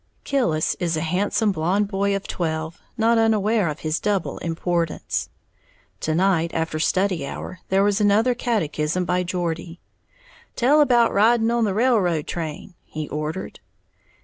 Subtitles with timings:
[0.23, 5.29] Killis is a handsome blonde boy of twelve, not unaware of his double importance.
[5.99, 9.79] To night after study hour there was another catechism by Geordie.
[10.55, 13.59] "Tell about ridin' on the railroad train!" he ordered.